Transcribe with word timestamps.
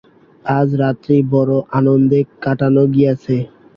আজ 0.45 0.69
রাত্রি 0.81 1.17
বড়ো 1.33 1.57
আনন্দে 1.77 2.19
কাটানো 2.43 2.83
গিয়াছে। 2.93 3.35